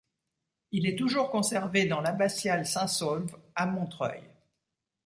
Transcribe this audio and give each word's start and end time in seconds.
Il 0.71 0.87
est 0.87 0.95
toujours 0.95 1.29
conservé 1.29 1.85
dans 1.85 2.01
l'abbatiale 2.01 2.65
Saint-Saulve 2.65 3.35
à 3.53 3.67
Montreuil. 3.67 4.23